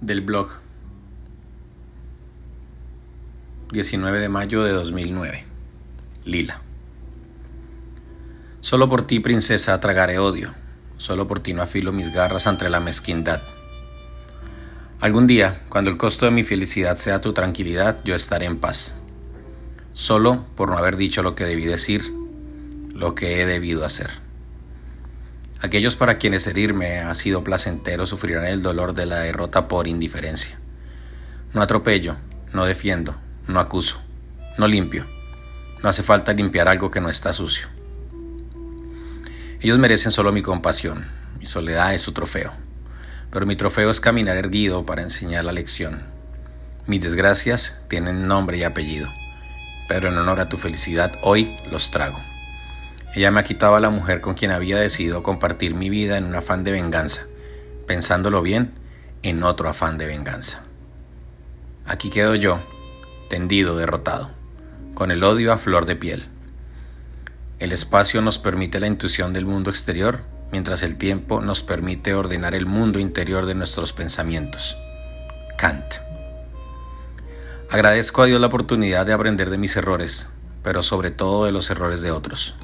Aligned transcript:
del 0.00 0.22
blog 0.22 0.48
19 3.70 4.18
de 4.18 4.28
mayo 4.28 4.62
de 4.64 4.72
2009 4.72 5.44
Lila 6.24 6.62
Solo 8.62 8.88
por 8.88 9.06
ti, 9.06 9.20
princesa, 9.20 9.80
tragaré 9.80 10.18
odio. 10.18 10.52
Solo 10.98 11.26
por 11.26 11.40
ti 11.40 11.54
no 11.54 11.62
afilo 11.62 11.92
mis 11.92 12.12
garras 12.12 12.46
ante 12.46 12.68
la 12.68 12.78
mezquindad. 12.78 13.40
Algún 15.00 15.26
día, 15.26 15.62
cuando 15.70 15.90
el 15.90 15.96
costo 15.96 16.26
de 16.26 16.30
mi 16.30 16.44
felicidad 16.44 16.96
sea 16.96 17.22
tu 17.22 17.32
tranquilidad, 17.32 18.04
yo 18.04 18.14
estaré 18.14 18.44
en 18.44 18.58
paz. 18.58 18.94
Solo 19.94 20.44
por 20.56 20.68
no 20.68 20.76
haber 20.76 20.96
dicho 20.96 21.22
lo 21.22 21.34
que 21.34 21.44
debí 21.44 21.64
decir, 21.64 22.02
lo 22.92 23.14
que 23.14 23.40
he 23.40 23.46
debido 23.46 23.84
hacer. 23.84 24.10
Aquellos 25.62 25.94
para 25.94 26.16
quienes 26.16 26.46
herirme 26.46 27.00
ha 27.00 27.14
sido 27.14 27.44
placentero 27.44 28.06
sufrirán 28.06 28.46
el 28.46 28.62
dolor 28.62 28.94
de 28.94 29.04
la 29.04 29.18
derrota 29.18 29.68
por 29.68 29.86
indiferencia. 29.86 30.58
No 31.52 31.60
atropello, 31.60 32.16
no 32.54 32.64
defiendo, 32.64 33.14
no 33.46 33.60
acuso, 33.60 34.00
no 34.56 34.66
limpio. 34.66 35.04
No 35.82 35.90
hace 35.90 36.02
falta 36.02 36.32
limpiar 36.32 36.68
algo 36.68 36.90
que 36.90 37.02
no 37.02 37.10
está 37.10 37.34
sucio. 37.34 37.68
Ellos 39.60 39.78
merecen 39.78 40.12
solo 40.12 40.32
mi 40.32 40.40
compasión, 40.40 41.06
mi 41.38 41.44
soledad 41.44 41.92
es 41.94 42.00
su 42.00 42.12
trofeo. 42.12 42.54
Pero 43.30 43.44
mi 43.44 43.54
trofeo 43.54 43.90
es 43.90 44.00
caminar 44.00 44.38
erguido 44.38 44.86
para 44.86 45.02
enseñar 45.02 45.44
la 45.44 45.52
lección. 45.52 46.04
Mis 46.86 47.02
desgracias 47.02 47.78
tienen 47.88 48.26
nombre 48.26 48.56
y 48.56 48.64
apellido, 48.64 49.08
pero 49.88 50.08
en 50.08 50.16
honor 50.16 50.40
a 50.40 50.48
tu 50.48 50.56
felicidad 50.56 51.18
hoy 51.22 51.54
los 51.70 51.90
trago. 51.90 52.18
Ella 53.14 53.32
me 53.32 53.40
ha 53.40 53.44
quitado 53.44 53.74
a 53.74 53.80
la 53.80 53.90
mujer 53.90 54.20
con 54.20 54.34
quien 54.34 54.52
había 54.52 54.78
decidido 54.78 55.24
compartir 55.24 55.74
mi 55.74 55.90
vida 55.90 56.16
en 56.16 56.24
un 56.24 56.36
afán 56.36 56.62
de 56.62 56.70
venganza, 56.70 57.26
pensándolo 57.86 58.40
bien, 58.40 58.72
en 59.22 59.42
otro 59.42 59.68
afán 59.68 59.98
de 59.98 60.06
venganza. 60.06 60.62
Aquí 61.86 62.10
quedo 62.10 62.36
yo, 62.36 62.60
tendido, 63.28 63.76
derrotado, 63.76 64.30
con 64.94 65.10
el 65.10 65.24
odio 65.24 65.52
a 65.52 65.58
flor 65.58 65.86
de 65.86 65.96
piel. 65.96 66.28
El 67.58 67.72
espacio 67.72 68.22
nos 68.22 68.38
permite 68.38 68.78
la 68.78 68.86
intuición 68.86 69.32
del 69.32 69.44
mundo 69.44 69.70
exterior, 69.70 70.20
mientras 70.52 70.84
el 70.84 70.96
tiempo 70.96 71.40
nos 71.40 71.62
permite 71.62 72.14
ordenar 72.14 72.54
el 72.54 72.66
mundo 72.66 73.00
interior 73.00 73.44
de 73.44 73.56
nuestros 73.56 73.92
pensamientos. 73.92 74.76
Kant. 75.58 75.94
Agradezco 77.70 78.22
a 78.22 78.26
Dios 78.26 78.40
la 78.40 78.46
oportunidad 78.46 79.04
de 79.04 79.12
aprender 79.12 79.50
de 79.50 79.58
mis 79.58 79.76
errores, 79.76 80.28
pero 80.62 80.84
sobre 80.84 81.10
todo 81.10 81.44
de 81.44 81.52
los 81.52 81.70
errores 81.70 82.00
de 82.00 82.12
otros. 82.12 82.54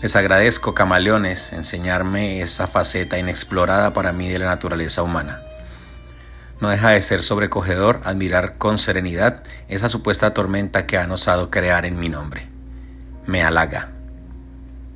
Les 0.00 0.14
agradezco, 0.14 0.74
camaleones, 0.74 1.52
enseñarme 1.52 2.40
esa 2.40 2.68
faceta 2.68 3.18
inexplorada 3.18 3.92
para 3.94 4.12
mí 4.12 4.28
de 4.28 4.38
la 4.38 4.46
naturaleza 4.46 5.02
humana. 5.02 5.40
No 6.60 6.68
deja 6.68 6.90
de 6.90 7.02
ser 7.02 7.20
sobrecogedor 7.20 8.00
admirar 8.04 8.58
con 8.58 8.78
serenidad 8.78 9.42
esa 9.66 9.88
supuesta 9.88 10.34
tormenta 10.34 10.86
que 10.86 10.98
han 10.98 11.10
osado 11.10 11.50
crear 11.50 11.84
en 11.84 11.98
mi 11.98 12.08
nombre. 12.08 12.46
Me 13.26 13.42
halaga. 13.42 13.90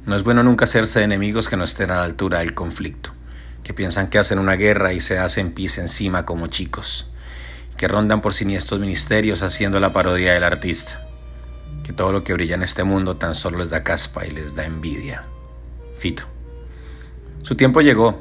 No 0.07 0.15
es 0.15 0.23
bueno 0.23 0.45
nunca 0.45 0.67
hacerse 0.67 1.03
enemigos 1.03 1.49
que 1.49 1.57
no 1.57 1.65
estén 1.65 1.91
a 1.91 1.97
la 1.97 2.05
altura 2.05 2.39
del 2.39 2.55
conflicto, 2.55 3.11
que 3.65 3.75
piensan 3.75 4.07
que 4.07 4.21
hacen 4.21 4.39
una 4.39 4.55
guerra 4.55 4.93
y 4.93 5.01
se 5.01 5.19
hacen 5.19 5.51
pis 5.51 5.79
encima 5.79 6.25
como 6.25 6.47
chicos, 6.47 7.11
que 7.77 7.89
rondan 7.89 8.21
por 8.21 8.35
siniestros 8.35 8.79
ministerios 8.79 9.43
haciendo 9.43 9.81
la 9.81 9.93
parodia 9.93 10.33
del 10.33 10.45
artista 10.45 11.02
que 11.83 11.93
todo 11.93 12.13
lo 12.13 12.25
que 12.25 12.33
brilla 12.33 12.55
en 12.55 12.63
este 12.63 12.85
mundo 12.85 13.17
tan 13.17 13.35
solo 13.35 13.59
les 13.59 13.71
da 13.71 13.83
caspa 13.83 14.25
y 14.25 14.31
les 14.31 14.55
da 14.55 14.65
envidia. 14.65 15.25
Fito. 15.99 16.25
Su 17.43 17.57
tiempo 17.57 17.81
llegó, 17.81 18.21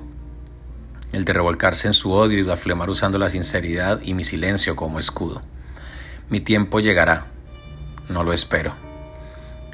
el 1.12 1.26
de 1.26 1.34
revolcarse 1.34 1.88
en 1.88 1.94
su 1.94 2.12
odio 2.12 2.40
y 2.40 2.44
blasfemar 2.44 2.90
usando 2.90 3.18
la 3.18 3.30
sinceridad 3.30 4.02
y 4.02 4.14
mi 4.14 4.23
silencio 4.23 4.76
como 4.76 5.00
escudo. 5.00 5.42
Mi 6.30 6.40
tiempo 6.40 6.80
llegará, 6.80 7.28
no 8.09 8.23
lo 8.23 8.34
espero. 8.34 8.74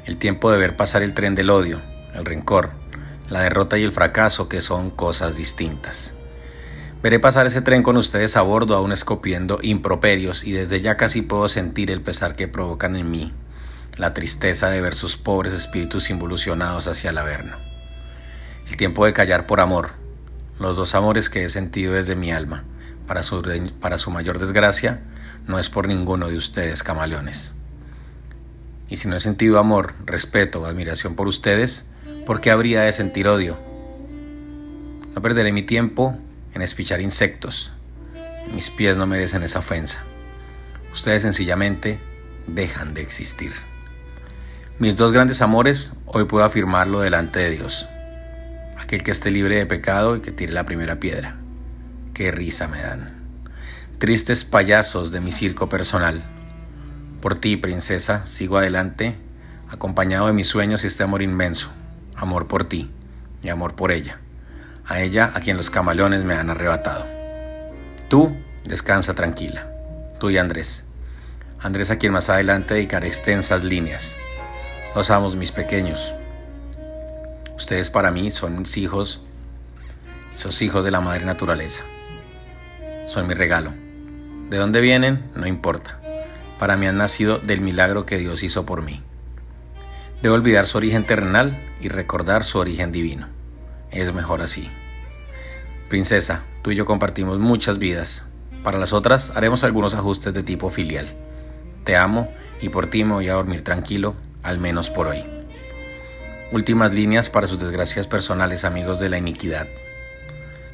El 0.04 0.16
tiempo 0.16 0.50
de 0.50 0.58
ver 0.58 0.76
pasar 0.76 1.02
el 1.02 1.14
tren 1.14 1.34
del 1.34 1.50
odio, 1.50 1.80
el 2.14 2.24
rencor, 2.24 2.70
la 3.30 3.40
derrota 3.40 3.78
y 3.78 3.84
el 3.84 3.92
fracaso 3.92 4.48
que 4.48 4.60
son 4.60 4.90
cosas 4.90 5.36
distintas. 5.36 6.14
Veré 7.02 7.20
pasar 7.20 7.46
ese 7.46 7.62
tren 7.62 7.82
con 7.82 7.96
ustedes 7.96 8.36
a 8.36 8.42
bordo 8.42 8.74
aún 8.74 8.90
escopiendo 8.90 9.60
improperios 9.62 10.44
y 10.44 10.52
desde 10.52 10.80
ya 10.80 10.96
casi 10.96 11.22
puedo 11.22 11.48
sentir 11.48 11.90
el 11.90 12.00
pesar 12.00 12.34
que 12.34 12.48
provocan 12.48 12.96
en 12.96 13.10
mí 13.10 13.32
la 13.98 14.14
tristeza 14.14 14.70
de 14.70 14.80
ver 14.80 14.94
sus 14.94 15.16
pobres 15.16 15.52
espíritus 15.52 16.08
involucionados 16.08 16.86
hacia 16.86 17.10
el 17.10 17.18
averno. 17.18 17.56
El 18.68 18.76
tiempo 18.76 19.04
de 19.04 19.12
callar 19.12 19.46
por 19.46 19.60
amor, 19.60 19.90
los 20.60 20.76
dos 20.76 20.94
amores 20.94 21.28
que 21.28 21.44
he 21.44 21.48
sentido 21.48 21.94
desde 21.94 22.14
mi 22.14 22.30
alma, 22.30 22.64
para 23.06 23.22
su, 23.22 23.42
para 23.80 23.98
su 23.98 24.10
mayor 24.10 24.38
desgracia, 24.38 25.02
no 25.46 25.58
es 25.58 25.68
por 25.68 25.88
ninguno 25.88 26.28
de 26.28 26.36
ustedes, 26.36 26.82
camaleones. 26.82 27.52
Y 28.88 28.96
si 28.96 29.08
no 29.08 29.16
he 29.16 29.20
sentido 29.20 29.58
amor, 29.58 29.94
respeto 30.04 30.60
o 30.60 30.66
admiración 30.66 31.16
por 31.16 31.26
ustedes, 31.26 31.86
¿por 32.24 32.40
qué 32.40 32.50
habría 32.50 32.82
de 32.82 32.92
sentir 32.92 33.26
odio? 33.26 33.58
No 35.14 35.20
perderé 35.22 35.52
mi 35.52 35.62
tiempo 35.62 36.16
en 36.54 36.62
espichar 36.62 37.00
insectos. 37.00 37.72
Mis 38.54 38.70
pies 38.70 38.96
no 38.96 39.06
merecen 39.06 39.42
esa 39.42 39.58
ofensa. 39.58 40.04
Ustedes 40.92 41.22
sencillamente 41.22 41.98
dejan 42.46 42.94
de 42.94 43.02
existir. 43.02 43.52
Mis 44.80 44.94
dos 44.94 45.10
grandes 45.10 45.42
amores, 45.42 45.92
hoy 46.06 46.26
puedo 46.26 46.44
afirmarlo 46.44 47.00
delante 47.00 47.40
de 47.40 47.50
Dios. 47.50 47.88
Aquel 48.78 49.02
que 49.02 49.10
esté 49.10 49.32
libre 49.32 49.56
de 49.56 49.66
pecado 49.66 50.14
y 50.14 50.20
que 50.20 50.30
tire 50.30 50.52
la 50.52 50.62
primera 50.62 51.00
piedra. 51.00 51.34
Qué 52.14 52.30
risa 52.30 52.68
me 52.68 52.80
dan. 52.80 53.24
Tristes 53.98 54.44
payasos 54.44 55.10
de 55.10 55.20
mi 55.20 55.32
circo 55.32 55.68
personal. 55.68 56.22
Por 57.20 57.34
ti, 57.34 57.56
princesa, 57.56 58.24
sigo 58.24 58.56
adelante, 58.56 59.16
acompañado 59.68 60.28
de 60.28 60.32
mis 60.32 60.46
sueños 60.46 60.84
y 60.84 60.86
este 60.86 61.02
amor 61.02 61.22
inmenso. 61.22 61.72
Amor 62.14 62.46
por 62.46 62.62
ti 62.62 62.88
y 63.42 63.48
amor 63.48 63.74
por 63.74 63.90
ella. 63.90 64.20
A 64.86 65.00
ella 65.00 65.32
a 65.34 65.40
quien 65.40 65.56
los 65.56 65.70
camaleones 65.70 66.22
me 66.22 66.34
han 66.34 66.50
arrebatado. 66.50 67.04
Tú, 68.08 68.30
descansa 68.64 69.16
tranquila. 69.16 69.66
Tú 70.20 70.30
y 70.30 70.38
Andrés. 70.38 70.84
Andrés 71.58 71.90
a 71.90 71.98
quien 71.98 72.12
más 72.12 72.30
adelante 72.30 72.74
dedicaré 72.74 73.08
extensas 73.08 73.64
líneas 73.64 74.14
los 74.98 75.10
amos, 75.12 75.36
mis 75.36 75.52
pequeños. 75.52 76.12
Ustedes 77.56 77.88
para 77.88 78.10
mí 78.10 78.32
son 78.32 78.58
mis 78.58 78.76
hijos 78.76 79.22
y 80.34 80.38
sos 80.38 80.60
hijos 80.60 80.84
de 80.84 80.90
la 80.90 81.00
madre 81.00 81.24
naturaleza. 81.24 81.84
Son 83.06 83.28
mi 83.28 83.34
regalo. 83.34 83.74
¿De 84.50 84.56
dónde 84.56 84.80
vienen? 84.80 85.30
No 85.36 85.46
importa. 85.46 86.00
Para 86.58 86.76
mí 86.76 86.88
han 86.88 86.96
nacido 86.96 87.38
del 87.38 87.60
milagro 87.60 88.06
que 88.06 88.18
Dios 88.18 88.42
hizo 88.42 88.66
por 88.66 88.82
mí. 88.82 89.00
Debo 90.20 90.34
olvidar 90.34 90.66
su 90.66 90.78
origen 90.78 91.06
terrenal 91.06 91.56
y 91.80 91.90
recordar 91.90 92.42
su 92.42 92.58
origen 92.58 92.90
divino. 92.90 93.28
Es 93.92 94.12
mejor 94.12 94.42
así. 94.42 94.68
Princesa, 95.88 96.42
tú 96.62 96.72
y 96.72 96.74
yo 96.74 96.86
compartimos 96.86 97.38
muchas 97.38 97.78
vidas. 97.78 98.26
Para 98.64 98.78
las 98.78 98.92
otras 98.92 99.30
haremos 99.36 99.62
algunos 99.62 99.94
ajustes 99.94 100.34
de 100.34 100.42
tipo 100.42 100.70
filial. 100.70 101.06
Te 101.84 101.96
amo 101.96 102.32
y 102.60 102.70
por 102.70 102.88
ti 102.88 103.04
me 103.04 103.12
voy 103.12 103.28
a 103.28 103.34
dormir 103.34 103.62
tranquilo 103.62 104.16
al 104.48 104.58
menos 104.58 104.88
por 104.88 105.08
hoy. 105.08 105.24
Últimas 106.50 106.94
líneas 106.94 107.28
para 107.28 107.46
sus 107.46 107.60
desgracias 107.60 108.06
personales, 108.06 108.64
amigos 108.64 108.98
de 108.98 109.10
la 109.10 109.18
iniquidad. 109.18 109.68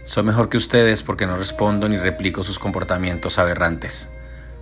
Soy 0.05 0.23
mejor 0.23 0.49
que 0.49 0.57
ustedes 0.57 1.03
porque 1.03 1.27
no 1.27 1.37
respondo 1.37 1.89
ni 1.89 1.97
replico 1.97 2.45
sus 2.45 2.61
comportamientos 2.61 3.39
aberrantes. 3.39 4.09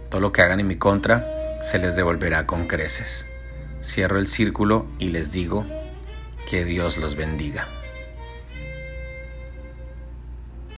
Todo 0.09 0.21
lo 0.21 0.33
que 0.33 0.41
hagan 0.41 0.61
en 0.61 0.69
mi 0.69 0.77
contra 0.77 1.61
se 1.63 1.79
les 1.79 1.95
devolverá 1.95 2.47
con 2.47 2.67
creces. 2.67 3.27
Cierro 3.83 4.19
el 4.19 4.29
círculo 4.29 4.87
y 4.99 5.09
les 5.09 5.31
digo 5.31 5.67
que 6.49 6.65
Dios 6.65 6.97
los 6.97 7.15
bendiga. 7.15 7.82